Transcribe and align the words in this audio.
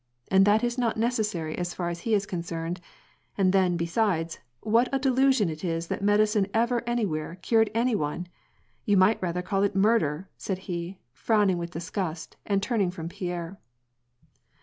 And 0.31 0.45
that 0.45 0.63
is 0.63 0.79
not 0.79 0.97
necessary 0.97 1.55
as 1.59 1.75
far 1.75 1.89
as 1.89 1.99
he 1.99 2.15
is 2.15 2.25
concerned; 2.25 2.81
and 3.37 3.53
then, 3.53 3.77
besides, 3.77 4.39
wlvit 4.65 4.87
a 4.91 4.97
delusion 4.97 5.47
it 5.47 5.63
is 5.63 5.89
that 5.89 6.01
medicine 6.01 6.47
ever 6.55 6.81
any 6.89 7.05
where 7.05 7.35
cured 7.43 7.69
any 7.75 7.93
one! 7.93 8.25
You 8.83 8.97
might 8.97 9.21
rather 9.21 9.43
call 9.43 9.61
it 9.61 9.75
murder!" 9.75 10.27
said 10.47 10.57
he, 10.65 10.97
frowning 11.13 11.59
with 11.59 11.69
disgust 11.69 12.35
and 12.47 12.63
turning 12.63 12.89
from 12.89 13.09
Pierre. 13.09 13.59